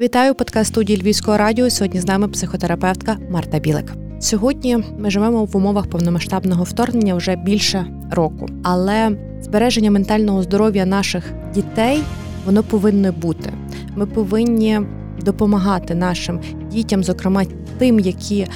Вітаю 0.00 0.34
подкаст 0.34 0.70
студії 0.70 1.02
Львівського 1.02 1.36
радіо. 1.36 1.70
Сьогодні 1.70 2.00
з 2.00 2.06
нами 2.06 2.28
психотерапевтка 2.28 3.16
Марта 3.30 3.58
Білик. 3.58 3.92
Сьогодні 4.20 4.78
ми 4.98 5.10
живемо 5.10 5.44
в 5.44 5.56
умовах 5.56 5.86
повномасштабного 5.86 6.64
вторгнення 6.64 7.14
вже 7.14 7.36
більше 7.36 7.86
року, 8.10 8.46
але 8.62 9.10
збереження 9.40 9.90
ментального 9.90 10.42
здоров'я 10.42 10.86
наших 10.86 11.32
дітей 11.54 12.02
воно 12.46 12.62
повинно 12.62 13.12
бути. 13.12 13.52
Ми 13.94 14.06
повинні 14.06 14.80
допомагати 15.22 15.94
нашим 15.94 16.40
дітям, 16.70 17.04
зокрема 17.04 17.44
тим, 17.78 18.00
які 18.00 18.46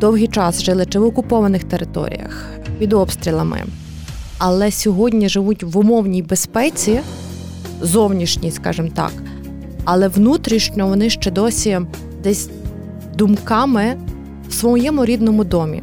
довгий 0.00 0.28
час 0.28 0.62
жили 0.62 0.86
чи 0.86 0.98
в 0.98 1.04
окупованих 1.04 1.64
територіях 1.64 2.48
під 2.78 2.92
обстрілами, 2.92 3.64
але 4.38 4.70
сьогодні 4.70 5.28
живуть 5.28 5.62
в 5.62 5.78
умовній 5.78 6.22
безпеці, 6.22 7.00
зовнішній, 7.82 8.50
скажімо 8.50 8.88
так, 8.94 9.12
але 9.86 10.08
внутрішньо 10.08 10.86
вони 10.86 11.10
ще 11.10 11.30
досі 11.30 11.80
десь 12.22 12.50
думками 13.14 13.96
в 14.48 14.52
своєму 14.52 15.04
рідному 15.04 15.44
домі. 15.44 15.82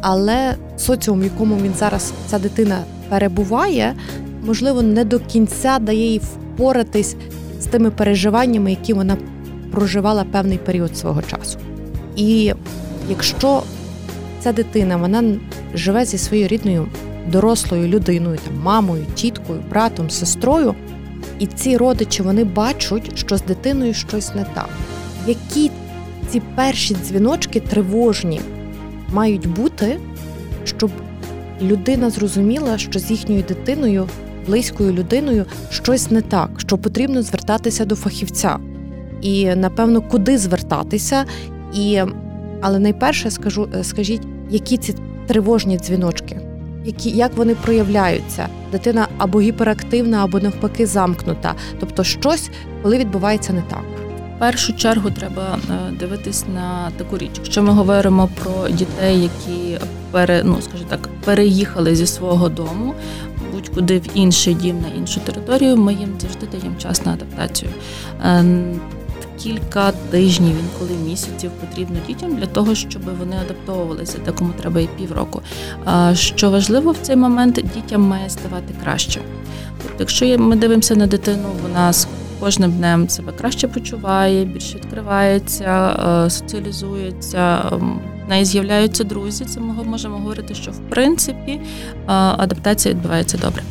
Але 0.00 0.54
соціум, 0.76 1.20
в 1.20 1.24
якому 1.24 1.56
він 1.56 1.74
зараз 1.78 2.12
ця 2.26 2.38
дитина 2.38 2.78
перебуває, 3.08 3.94
можливо, 4.46 4.82
не 4.82 5.04
до 5.04 5.20
кінця 5.20 5.78
дає 5.78 6.12
їй 6.12 6.18
впоратись 6.18 7.16
з 7.60 7.66
тими 7.66 7.90
переживаннями, 7.90 8.70
які 8.70 8.92
вона 8.92 9.16
проживала 9.72 10.24
певний 10.24 10.58
період 10.58 10.96
свого 10.96 11.22
часу. 11.22 11.58
І 12.16 12.52
якщо 13.08 13.62
ця 14.40 14.52
дитина 14.52 14.96
вона 14.96 15.24
живе 15.74 16.04
зі 16.04 16.18
своєю 16.18 16.48
рідною 16.48 16.88
дорослою 17.32 17.88
людиною, 17.88 18.38
там 18.44 18.62
мамою, 18.62 19.04
тіткою, 19.14 19.60
братом, 19.70 20.10
сестрою, 20.10 20.74
і 21.38 21.46
ці 21.46 21.76
родичі 21.76 22.22
вони 22.22 22.44
бачать, 22.44 23.18
що 23.18 23.36
з 23.36 23.42
дитиною 23.42 23.94
щось 23.94 24.34
не 24.34 24.44
так. 24.54 24.68
Які 25.26 25.70
ці 26.30 26.42
перші 26.54 26.96
дзвіночки 27.04 27.60
тривожні 27.60 28.40
мають 29.12 29.48
бути, 29.48 29.98
щоб 30.64 30.90
людина 31.62 32.10
зрозуміла, 32.10 32.78
що 32.78 32.98
з 32.98 33.10
їхньою 33.10 33.44
дитиною, 33.48 34.08
близькою 34.46 34.92
людиною, 34.92 35.44
щось 35.70 36.10
не 36.10 36.20
так, 36.20 36.50
що 36.56 36.78
потрібно 36.78 37.22
звертатися 37.22 37.84
до 37.84 37.96
фахівця. 37.96 38.58
І 39.20 39.54
напевно, 39.54 40.02
куди 40.02 40.38
звертатися, 40.38 41.24
і 41.74 42.00
але 42.60 42.78
найперше 42.78 43.30
скажу, 43.30 43.68
скажіть, 43.82 44.22
які 44.50 44.76
ці 44.76 44.94
тривожні 45.26 45.78
дзвіночки, 45.78 46.40
які 46.84 47.10
як 47.10 47.36
вони 47.36 47.54
проявляються? 47.54 48.48
Дитина 48.72 49.08
або 49.18 49.40
гіперактивна, 49.40 50.24
або 50.24 50.40
навпаки 50.40 50.86
замкнута. 50.86 51.54
Тобто, 51.80 52.04
щось, 52.04 52.50
коли 52.82 52.98
відбувається 52.98 53.52
не 53.52 53.62
так. 53.62 53.84
В 54.36 54.38
першу 54.38 54.72
чергу 54.72 55.10
треба 55.10 55.58
е, 55.70 55.92
дивитись 55.98 56.44
на 56.54 56.90
таку 56.96 57.18
річ. 57.18 57.30
Якщо 57.36 57.62
ми 57.62 57.72
говоримо 57.72 58.28
про 58.42 58.68
дітей, 58.68 59.22
які 59.22 59.78
пере, 60.10 60.42
ну, 60.44 60.58
скажімо 60.62 60.90
так, 60.90 61.08
переїхали 61.24 61.96
зі 61.96 62.06
свого 62.06 62.48
дому 62.48 62.94
будь-куди 63.54 63.98
в 63.98 64.06
інший 64.14 64.54
дім 64.54 64.80
на 64.80 64.88
іншу 64.88 65.20
територію, 65.20 65.76
ми 65.76 65.94
їм 65.94 66.14
завжди 66.18 66.46
даємо 66.46 66.76
час 66.78 67.06
на 67.06 67.12
адаптацію. 67.12 67.70
Кілька 69.38 69.92
тижнів, 69.92 70.56
інколи 70.60 71.00
місяців 71.10 71.50
потрібно 71.60 71.96
дітям 72.06 72.36
для 72.36 72.46
того, 72.46 72.74
щоб 72.74 73.02
вони 73.18 73.36
адаптовувалися, 73.36 74.18
декому 74.24 74.52
треба 74.60 74.80
і 74.80 74.88
півроку. 74.98 75.42
Що 76.12 76.50
важливо 76.50 76.92
в 76.92 76.96
цей 77.02 77.16
момент, 77.16 77.64
дітям 77.74 78.02
має 78.02 78.30
ставати 78.30 78.74
краще. 78.82 79.20
Тобто, 79.82 79.96
якщо 79.98 80.38
ми 80.38 80.56
дивимося 80.56 80.96
на 80.96 81.06
дитину, 81.06 81.48
вона 81.62 81.92
з 81.92 82.08
кожним 82.40 82.72
днем 82.72 83.08
себе 83.08 83.32
краще 83.32 83.68
почуває, 83.68 84.44
більше 84.44 84.76
відкривається, 84.76 85.96
соціалізується. 86.30 87.62
Ем, 87.72 88.00
в 88.26 88.28
неї 88.28 88.44
з'являються 88.44 89.04
друзі, 89.04 89.44
це 89.44 89.60
ми 89.60 89.84
можемо 89.84 90.18
говорити, 90.18 90.54
що 90.54 90.70
в 90.70 90.78
принципі 90.78 91.60
адаптація 92.06 92.94
відбувається 92.94 93.38
добре. 93.38 93.62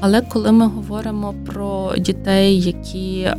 Але 0.00 0.20
коли 0.20 0.52
ми 0.52 0.66
говоримо 0.66 1.34
про 1.46 1.92
дітей, 1.98 2.60
які 2.60 3.30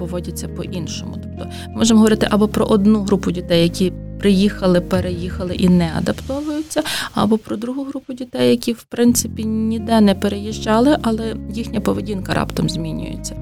поводяться 0.00 0.48
по-іншому. 0.48 1.12
Тобто 1.22 1.50
ми 1.68 1.76
можемо 1.76 1.98
говорити 1.98 2.26
або 2.30 2.48
про 2.48 2.64
одну 2.64 3.02
групу 3.02 3.30
дітей, 3.30 3.62
які 3.62 3.92
приїхали, 4.18 4.80
переїхали 4.80 5.54
і 5.54 5.68
не 5.68 5.90
адаптовуються, 5.98 6.82
або 7.14 7.38
про 7.38 7.56
другу 7.56 7.84
групу 7.84 8.12
дітей, 8.12 8.50
які 8.50 8.72
в 8.72 8.82
принципі 8.82 9.44
ніде 9.44 10.00
не 10.00 10.14
переїжджали, 10.14 10.98
але 11.02 11.36
їхня 11.54 11.80
поведінка 11.80 12.34
раптом 12.34 12.68
змінюється. 12.68 13.36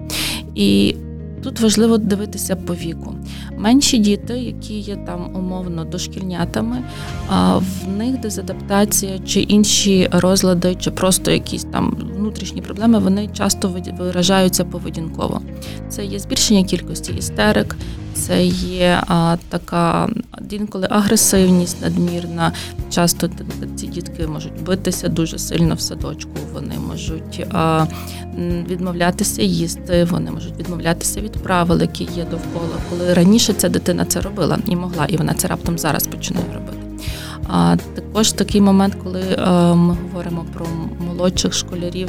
І 0.55 0.97
Тут 1.43 1.61
важливо 1.61 1.99
дивитися 1.99 2.57
по 2.57 2.75
віку. 2.75 3.15
Менші 3.59 3.99
діти, 3.99 4.39
які 4.39 4.79
є 4.79 4.97
там 4.97 5.37
умовно 5.37 5.85
дошкільнятами, 5.85 6.83
в 7.59 7.89
них 7.99 8.21
дезадаптація 8.21 9.19
чи 9.19 9.41
інші 9.41 10.09
розлади, 10.13 10.75
чи 10.75 10.91
просто 10.91 11.31
якісь 11.31 11.65
там 11.65 11.97
внутрішні 12.29 12.63
проблеми, 12.63 12.99
вони 12.99 13.29
часто 13.29 13.75
виражаються 13.99 14.65
поведінково. 14.65 15.41
Це 15.89 16.05
є 16.05 16.19
збільшення 16.19 16.65
кількості 16.65 17.13
істерик, 17.13 17.77
це 18.15 18.45
є 18.47 19.03
а, 19.07 19.37
така 19.49 20.09
інколи 20.51 20.87
агресивність 20.91 21.83
надмірна. 21.83 22.53
Часто 22.91 23.31
ці 23.77 23.87
дітки 23.87 24.27
можуть 24.27 24.63
битися 24.63 25.09
дуже 25.09 25.39
сильно 25.39 25.75
в 25.75 25.81
садочку. 25.81 26.31
Вони 26.53 26.75
можуть 26.89 27.47
а, 27.53 27.87
відмовлятися 28.69 29.43
їсти, 29.43 30.05
вони 30.05 30.31
можуть 30.31 30.59
відмовлятися 30.59 31.21
від 31.21 31.33
правил, 31.33 31.81
які 31.81 32.05
є 32.05 32.25
довкола. 32.25 32.77
Коли 32.91 33.15
раніше 33.15 33.53
ця 33.53 33.69
дитина 33.69 34.05
це 34.05 34.21
робила 34.21 34.59
і 34.67 34.77
могла, 34.77 35.07
і 35.07 35.17
вона 35.17 35.35
це 35.35 35.49
раптом 35.49 35.79
зараз 35.79 36.07
починає 36.07 36.47
робити. 36.55 36.68
А 37.49 37.77
також 37.95 38.33
такий 38.33 38.61
момент, 38.61 38.97
коли 39.05 39.23
а, 39.39 39.75
ми 39.75 39.97
говоримо 40.03 40.45
про 40.55 40.67
молодших 41.07 41.55
школярів 41.55 42.09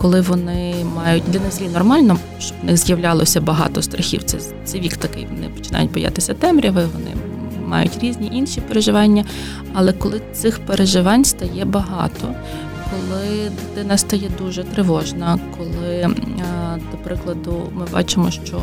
коли 0.00 0.20
вони 0.20 0.74
мають 0.96 1.24
для 1.28 1.40
них 1.40 1.52
злі 1.52 1.68
нормально, 1.68 2.18
щоб 2.38 2.56
в 2.62 2.64
них 2.64 2.76
з'являлося 2.76 3.40
багато 3.40 3.82
страхів. 3.82 4.22
Це 4.22 4.38
це 4.64 4.78
вік 4.78 4.96
такий. 4.96 5.26
Вони 5.34 5.48
починають 5.48 5.92
боятися 5.92 6.34
темряви, 6.34 6.88
вони 6.94 7.10
мають 7.66 7.98
різні 7.98 8.30
інші 8.32 8.60
переживання. 8.60 9.24
Але 9.72 9.92
коли 9.92 10.20
цих 10.32 10.58
переживань 10.58 11.24
стає 11.24 11.64
багато, 11.64 12.34
коли 12.90 13.50
дитина 13.50 13.98
стає 13.98 14.30
дуже 14.38 14.64
тривожна, 14.64 15.38
коли, 15.58 16.08
до 16.92 16.96
прикладу, 16.96 17.72
ми 17.72 17.86
бачимо, 17.92 18.30
що 18.30 18.60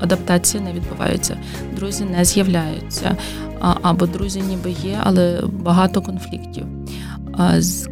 адаптація 0.00 0.62
не 0.62 0.72
відбувається, 0.72 1.36
друзі 1.76 2.04
не 2.04 2.24
з'являються, 2.24 3.16
або 3.60 4.06
друзі 4.06 4.40
ніби 4.40 4.70
є, 4.70 4.98
але 5.02 5.40
багато 5.52 6.02
конфліктів. 6.02 6.66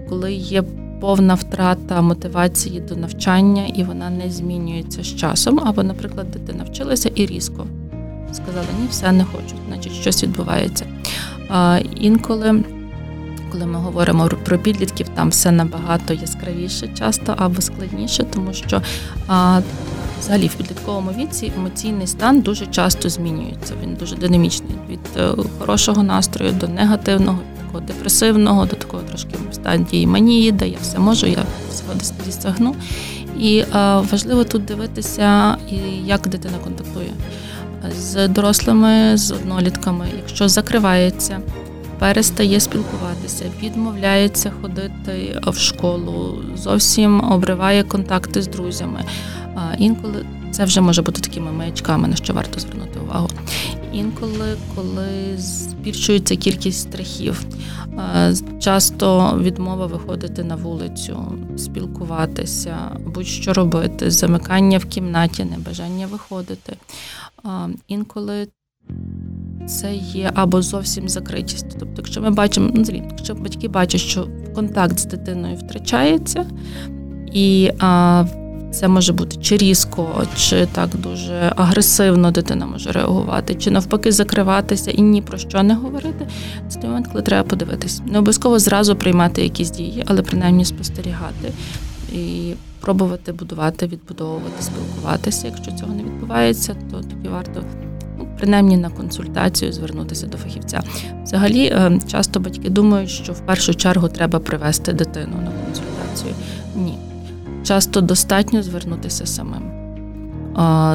Коли 0.09 0.33
є 0.33 0.63
повна 1.01 1.35
втрата 1.35 2.01
мотивації 2.01 2.81
до 2.81 2.97
навчання, 2.97 3.67
і 3.67 3.85
вона 3.85 4.11
не 4.11 4.31
змінюється 4.31 5.03
з 5.03 5.17
часом. 5.17 5.61
Або, 5.65 5.83
наприклад, 5.83 6.31
дитина 6.31 6.65
навчилася 6.65 7.11
і 7.15 7.27
різко 7.27 7.67
сказала, 8.33 8.67
ні, 8.81 8.87
все 8.91 9.13
не 9.13 9.25
хочу, 9.25 9.55
значить 9.69 9.93
щось 9.93 10.23
відбувається. 10.23 10.87
Інколи, 11.97 12.65
коли 13.53 13.67
ми 13.67 13.79
говоримо 13.79 14.29
про 14.45 14.59
підлітків, 14.59 15.09
там 15.09 15.29
все 15.29 15.51
набагато 15.51 16.15
яскравіше, 16.15 16.89
часто 16.99 17.35
або 17.39 17.61
складніше, 17.61 18.25
тому 18.25 18.53
що 18.53 18.83
а, 19.29 19.61
взагалі 20.21 20.47
в 20.47 20.55
підлітковому 20.55 21.11
віці 21.19 21.53
емоційний 21.57 22.07
стан 22.07 22.41
дуже 22.41 22.67
часто 22.67 23.09
змінюється. 23.09 23.75
Він 23.83 23.95
дуже 23.95 24.17
динамічний 24.17 24.75
від 24.89 25.01
е, 25.17 25.31
хорошого 25.59 26.03
настрою 26.03 26.53
до 26.53 26.69
негативного 26.69 27.39
такого 27.61 27.81
депресивного, 27.87 28.67
до 28.67 28.77
такого 28.77 29.03
трошки 29.03 29.31
стадії 29.53 30.07
манії, 30.07 30.53
де 30.53 30.69
я 30.69 30.79
все 30.83 30.99
можу, 30.99 31.27
я 31.27 31.45
всього 31.71 31.93
досягну. 32.27 32.75
І 33.39 33.59
е, 33.59 33.67
важливо 34.13 34.45
тут 34.45 34.65
дивитися, 34.65 35.57
як 36.05 36.29
дитина 36.29 36.55
контактує 36.65 37.11
з 37.99 38.29
дорослими, 38.29 39.17
з 39.17 39.31
однолітками. 39.31 40.07
Якщо 40.17 40.49
закривається, 40.49 41.41
перестає 42.01 42.61
спілкуватися, 42.61 43.45
відмовляється 43.63 44.53
ходити 44.63 45.41
в 45.47 45.59
школу, 45.59 46.43
зовсім 46.57 47.33
обриває 47.33 47.85
контакти 47.85 48.43
з 48.43 48.49
друзями. 48.49 49.05
Інколи 49.79 50.27
це 50.51 50.65
вже 50.65 50.81
може 50.81 51.03
бути 51.03 51.21
такими 51.21 51.53
маячками, 51.53 52.09
на 52.09 52.17
що 52.17 52.33
варто 52.35 52.61
звернути 52.61 52.99
увагу. 53.01 53.29
Інколи, 53.93 54.57
коли 54.75 55.37
збільшується 55.37 56.37
кількість 56.37 56.81
страхів, 56.81 57.45
часто 58.61 59.39
відмова 59.43 59.87
виходити 59.87 60.45
на 60.45 60.57
вулицю, 60.57 61.33
спілкуватися, 61.57 62.77
будь-що 63.07 63.53
робити, 63.53 64.11
замикання 64.11 64.79
в 64.79 64.85
кімнаті, 64.85 65.45
небажання 65.45 66.07
виходити. 66.07 66.77
Інколи 67.89 68.49
це 69.71 69.95
є 69.95 70.31
або 70.35 70.63
зовсім 70.63 71.09
закритість. 71.09 71.67
Тобто, 71.79 71.95
якщо 71.97 72.21
ми 72.21 72.31
бачимо, 72.31 72.71
ну, 72.75 72.85
якщо 73.11 73.35
батьки 73.35 73.69
бачать, 73.69 74.01
що 74.01 74.29
контакт 74.55 74.99
з 74.99 75.05
дитиною 75.05 75.57
втрачається, 75.57 76.47
і 77.33 77.71
а, 77.79 78.25
Це 78.73 78.89
може 78.89 79.13
бути 79.13 79.37
чи 79.37 79.57
різко, 79.57 80.25
чи 80.37 80.67
так 80.67 80.89
дуже 80.95 81.53
агресивно 81.57 82.31
дитина 82.31 82.67
може 82.67 82.93
реагувати, 82.93 83.55
чи 83.55 83.71
навпаки 83.71 84.13
закриватися 84.13 84.91
і 84.91 85.03
ні 85.03 85.23
про 85.23 85.39
що 85.39 85.63
не 85.63 85.75
говорити. 85.75 86.27
Це 86.69 86.79
той 86.81 86.89
момент, 86.89 87.07
коли 87.07 87.23
треба 87.23 87.49
подивитись. 87.49 88.03
Не 88.07 88.19
обов'язково 88.19 88.59
зразу 88.59 88.97
приймати 88.97 89.43
якісь 89.43 89.71
дії, 89.71 90.05
але 90.07 90.23
принаймні 90.23 90.65
спостерігати 90.65 91.53
і 92.13 92.53
пробувати 92.81 93.33
будувати, 93.33 93.87
відбудовувати, 93.87 94.63
спілкуватися. 94.63 95.47
Якщо 95.47 95.73
цього 95.73 95.95
не 95.95 96.03
відбувається, 96.03 96.77
то 96.91 96.97
тоді 96.97 97.29
варто 97.29 97.63
принаймні 98.41 98.77
на 98.77 98.91
консультацію 98.91 99.73
звернутися 99.73 100.27
до 100.27 100.39
фахівця. 100.39 100.83
Взагалі, 101.23 101.65
е, 101.65 101.99
часто 102.11 102.41
батьки 102.41 102.71
думають, 102.71 103.11
що 103.11 103.33
в 103.33 103.41
першу 103.41 103.75
чергу 103.75 104.09
треба 104.09 104.39
привести 104.39 104.93
дитину 104.93 105.37
на 105.45 105.51
консультацію. 105.51 106.35
Ні 106.77 106.99
часто 107.63 108.01
достатньо 108.01 108.63
звернутися 108.63 109.27
самим. 109.27 109.63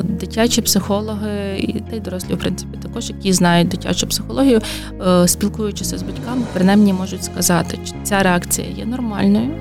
Дитячі 0.04 0.62
психологи 0.62 1.58
і 1.60 1.80
та 1.90 1.96
й 1.96 2.00
дорослі, 2.00 2.34
в 2.34 2.40
принципі, 2.40 2.78
також, 2.82 3.10
які 3.10 3.34
знають 3.34 3.68
дитячу 3.68 4.08
психологію, 4.08 4.62
е, 5.08 5.28
спілкуючися 5.28 5.98
з 5.98 6.04
батьками, 6.04 6.42
принаймні 6.54 6.94
можуть 6.94 7.24
сказати, 7.24 7.80
чи 7.86 7.94
ця 8.04 8.24
реакція 8.24 8.68
є 8.78 8.86
нормальною, 8.86 9.52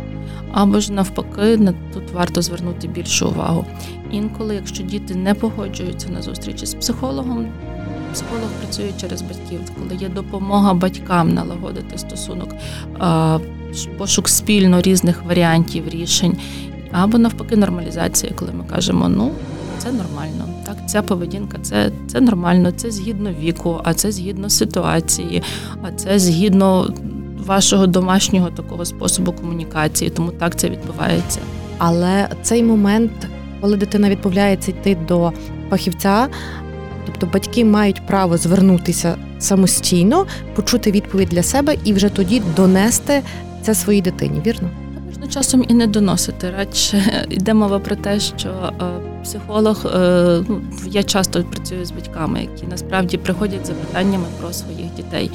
або 0.53 0.81
ж 0.81 0.93
навпаки, 0.93 1.75
тут 1.95 2.13
варто 2.13 2.43
звернути 2.43 2.89
більшу 2.89 3.29
увагу. 3.29 3.67
Інколи, 4.11 4.55
якщо 4.55 4.83
діти 4.83 5.15
не 5.15 5.35
погоджуються 5.35 6.09
на 6.09 6.23
зустрічі 6.23 6.67
з 6.67 6.75
психологом, 6.75 7.47
психолог 8.15 8.49
працює 8.61 8.93
через 9.01 9.23
батьків, 9.23 9.61
коли 9.79 10.01
є 10.01 10.09
допомога 10.09 10.75
батькам 10.75 11.35
налагодити 11.35 11.99
стосунок, 11.99 12.49
пошук 13.99 14.29
спільно 14.29 14.81
різних 14.81 15.23
варіантів 15.25 15.89
рішень 15.89 16.37
або 16.93 17.19
навпаки 17.19 17.57
нормалізація, 17.57 18.33
коли 18.37 18.53
ми 18.53 18.65
кажемо, 18.65 19.09
ну 19.09 19.31
це 19.79 19.93
нормально, 19.93 20.49
так 20.67 20.77
ця 20.87 21.03
поведінка, 21.03 21.59
це 21.63 21.91
це 22.07 22.21
нормально, 22.21 22.73
це 22.73 22.91
згідно 22.91 23.31
віку, 23.41 23.81
а 23.85 23.95
це 23.95 24.13
згідно 24.13 24.51
ситуації, 24.51 25.43
а 25.83 25.93
це 25.93 26.19
згідно 26.19 26.95
вашого 27.47 27.87
домашнього 27.87 28.51
такого 28.51 28.85
способу 28.85 29.33
комунікації, 29.33 30.11
тому 30.11 30.31
так 30.31 30.57
це 30.57 30.69
відбувається. 30.69 31.41
Але 31.79 32.29
цей 32.43 32.63
момент, 32.63 33.13
коли 33.61 33.77
дитина 33.77 34.11
відмовляється 34.11 34.71
йти 34.71 34.97
до 35.09 35.33
фахівця, 35.71 36.29
тобто 37.15 37.39
батьки 37.39 37.65
мають 37.65 38.07
право 38.07 38.37
звернутися 38.37 39.17
самостійно, 39.39 40.27
почути 40.55 40.91
відповідь 40.91 41.29
для 41.29 41.43
себе 41.43 41.77
і 41.85 41.93
вже 41.93 42.09
тоді 42.09 42.43
донести 42.57 43.23
це 43.63 43.75
своїй 43.75 44.03
дитині, 44.03 44.43
вірно? 44.47 44.71
Ну, 45.21 45.29
часом 45.29 45.65
і 45.69 45.75
не 45.75 45.87
доносити. 45.87 46.51
Радше 46.51 47.27
йде 47.31 47.55
мова 47.55 47.79
про 47.79 47.97
те, 47.97 48.21
що 48.21 48.49
е, 48.49 48.85
психолог 49.23 49.87
е, 49.87 50.45
ну 50.49 50.61
я 50.87 51.03
часто 51.03 51.45
працюю 51.45 51.85
з 51.85 51.91
батьками, 51.91 52.41
які 52.41 52.67
насправді 52.67 53.17
приходять 53.17 53.65
з 53.65 53.67
запитаннями 53.67 54.25
про 54.41 54.53
своїх 54.53 54.95
дітей, 54.97 55.31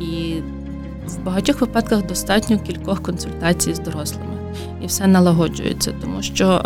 і 0.00 0.34
в 1.06 1.24
багатьох 1.24 1.60
випадках 1.60 2.06
достатньо 2.06 2.58
кількох 2.58 3.02
консультацій 3.02 3.74
з 3.74 3.78
дорослими, 3.78 4.26
і 4.82 4.86
все 4.86 5.06
налагоджується, 5.06 5.92
тому 6.02 6.22
що. 6.22 6.62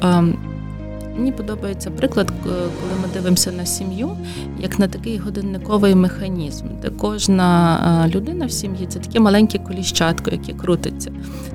Мені 1.21 1.33
подобається 1.33 1.91
приклад, 1.91 2.33
коли 2.45 2.93
ми 3.03 3.09
дивимося 3.15 3.53
на 3.53 3.67
сім'ю, 3.67 4.11
як 4.59 4.79
на 4.79 4.89
такий 4.89 5.19
годинниковий 5.19 5.95
механізм, 5.95 6.65
де 6.83 6.91
кожна 6.91 8.11
людина 8.15 8.47
в 8.47 8.53
сім'ї 8.53 8.87
це 8.87 8.99
таке 8.99 9.21
маленьке 9.21 9.59
коліщатко, 9.59 10.31
яке 10.31 10.53
крутиться. 10.53 11.13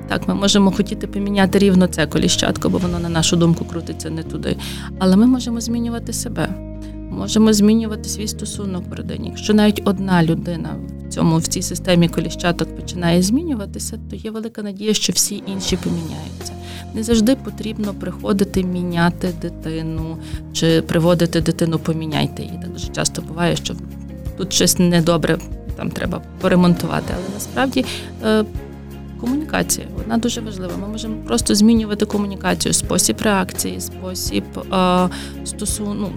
Так, 0.08 0.28
ми 0.28 0.34
можемо 0.34 0.72
хотіти 0.72 1.06
поміняти 1.06 1.58
рівно 1.58 1.86
це 1.86 2.06
коліщатко, 2.06 2.68
бо 2.68 2.78
воно, 2.78 2.98
на 2.98 3.08
нашу 3.08 3.36
думку, 3.36 3.64
крутиться 3.64 4.10
не 4.10 4.22
туди. 4.22 4.56
Але 4.98 5.16
ми 5.16 5.26
можемо 5.26 5.60
змінювати 5.60 6.12
себе, 6.12 6.48
можемо 7.16 7.52
змінювати 7.52 8.08
свій 8.08 8.28
стосунок 8.28 8.84
в 8.90 8.92
родині. 8.92 9.28
Якщо 9.28 9.54
навіть 9.54 9.82
одна 9.84 10.24
людина 10.24 10.76
в 11.06 11.12
цьому 11.12 11.38
в 11.38 11.46
цій 11.46 11.62
системі 11.62 12.08
коліщаток 12.08 12.76
починає 12.76 13.22
змінюватися, 13.22 13.98
то 14.10 14.16
є 14.16 14.30
велика 14.30 14.62
надія, 14.62 14.94
що 14.94 15.12
всі 15.12 15.42
інші 15.46 15.76
поміняються. 15.76 16.52
Не 16.94 17.02
завжди 17.02 17.36
потрібно 17.36 17.94
приходити 17.94 18.64
міняти 18.64 19.32
дитину 19.42 20.18
чи 20.52 20.82
приводити 20.82 21.40
дитину, 21.40 21.78
поміняйте 21.78 22.42
її. 22.42 22.58
Так 22.62 22.72
дуже 22.72 22.88
часто 22.88 23.22
буває, 23.22 23.56
що 23.56 23.74
тут 24.36 24.52
щось 24.52 24.78
недобре, 24.78 25.38
там 25.76 25.90
треба 25.90 26.22
поремонтувати. 26.40 27.14
Але 27.16 27.34
насправді 27.34 27.84
е, 28.24 28.44
комунікація 29.20 29.86
вона 29.96 30.18
дуже 30.18 30.40
важлива. 30.40 30.72
Ми 30.80 30.88
можемо 30.88 31.16
просто 31.26 31.54
змінювати 31.54 32.06
комунікацію, 32.06 32.72
спосіб 32.72 33.16
реакції, 33.20 33.80
спосіб 33.80 34.44
е, 34.72 35.08
стосунку. 35.44 36.10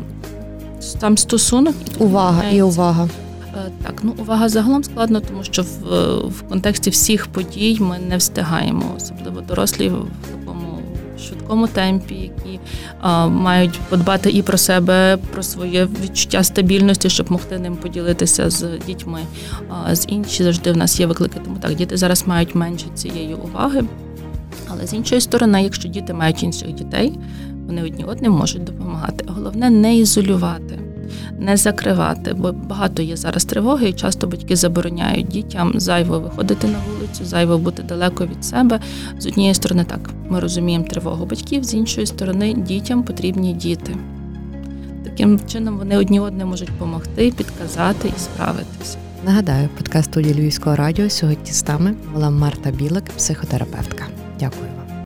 Там 1.00 1.18
стосунок 1.18 1.76
і 2.00 2.04
увага 2.04 2.44
і 2.50 2.62
увага. 2.62 3.10
Е, 3.56 3.72
так, 3.84 4.00
ну 4.04 4.14
увага 4.18 4.50
загалом 4.50 4.84
складно, 4.84 5.20
тому 5.20 5.44
що 5.44 5.62
в 5.62 6.00
в 6.28 6.42
контексті 6.42 6.90
всіх 6.90 7.28
подій 7.28 7.78
ми 7.80 8.00
не 8.00 8.18
встигаємо, 8.18 8.84
особливо 8.98 9.42
дорослі 9.42 9.90
в 9.90 10.08
такому 10.32 10.80
швидкому 11.28 11.68
темпі, 11.68 12.16
які 12.16 12.60
а, 13.02 13.28
мають 13.28 13.80
подбати 13.90 14.30
і 14.30 14.42
про 14.42 14.58
себе, 14.58 15.18
про 15.34 15.44
своє 15.44 15.88
відчуття 16.04 16.44
стабільності, 16.44 17.10
щоб 17.10 17.32
могти 17.32 17.60
ним 17.60 17.76
поділитися 17.76 18.50
з 18.50 18.68
дітьми. 18.88 19.20
А 19.70 19.96
з 19.96 20.06
інші 20.10 20.44
завжди 20.44 20.72
в 20.72 20.78
нас 20.78 21.00
є 21.00 21.06
виклики. 21.06 21.40
Тому 21.44 21.58
так 21.58 21.76
діти 21.76 21.98
зараз 21.98 22.28
мають 22.28 22.56
менше 22.56 22.86
цієї 22.96 23.34
уваги. 23.34 23.84
Але 24.68 24.88
з 24.88 24.94
іншої 24.94 25.22
сторони, 25.22 25.64
якщо 25.64 25.90
діти 25.90 26.14
мають 26.14 26.44
інших 26.44 26.72
дітей, 26.72 27.20
вони 27.70 27.84
одні 27.84 28.04
одним 28.04 28.32
можуть 28.32 28.64
допомагати. 28.64 29.26
Головне 29.28 29.70
не 29.70 29.98
ізолювати 29.98 30.80
не 31.40 31.58
закривати, 31.58 32.34
бо 32.34 32.52
багато 32.52 33.02
є 33.02 33.18
зараз 33.18 33.46
тривоги, 33.46 33.90
і 33.90 33.94
часто 33.94 34.28
батьки 34.28 34.56
забороняють 34.56 35.28
дітям 35.28 35.74
зайво 35.76 36.20
виходити 36.20 36.68
на 36.68 36.78
вулицю, 36.80 37.26
зайво 37.26 37.58
бути 37.58 37.84
далеко 37.84 38.26
від 38.26 38.46
себе. 38.46 38.80
З 39.20 39.26
однієї 39.26 39.54
сторони, 39.54 39.84
так 39.84 40.10
ми 40.30 40.40
розуміємо 40.40 40.86
тривогу 40.86 41.26
батьків, 41.26 41.64
з 41.64 41.74
іншої 41.74 42.08
сторони, 42.08 42.54
дітям 42.54 43.04
потрібні 43.04 43.54
діти. 43.54 43.96
Таким 45.04 45.40
чином 45.48 45.78
вони 45.78 45.98
одні 45.98 46.20
одне 46.20 46.46
можуть 46.46 46.70
допомогти, 46.70 47.34
підказати 47.38 48.08
і 48.18 48.20
справитися. 48.20 48.98
Нагадаю, 49.26 49.70
подкаст 49.78 50.12
студії 50.12 50.34
Львівського 50.34 50.76
радіо 50.76 51.10
сьогодні 51.10 51.52
з 51.52 51.68
нами 51.68 51.96
була 52.14 52.30
Марта 52.30 52.72
Білик, 52.72 53.04
психотерапевтка. 53.18 54.04
Дякую. 54.40 54.79